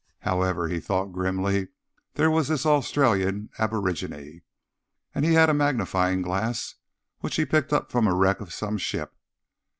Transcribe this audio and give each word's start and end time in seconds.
However, 0.21 0.67
he 0.67 0.79
thought 0.79 1.11
grimly, 1.13 1.67
there 2.15 2.31
was 2.31 2.47
this 2.47 2.65
Australian 2.65 3.51
aborigine. 3.59 4.41
And 5.13 5.23
he 5.23 5.33
had 5.33 5.47
a 5.47 5.53
magnifying 5.53 6.23
glass, 6.23 6.73
which 7.19 7.35
he'd 7.35 7.51
picked 7.51 7.71
up 7.71 7.91
from 7.91 8.05
the 8.05 8.13
wreck 8.15 8.41
of 8.41 8.51
some 8.51 8.79
ship. 8.79 9.13